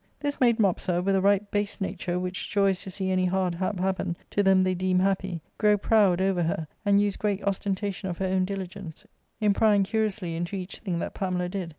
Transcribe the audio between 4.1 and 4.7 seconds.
to them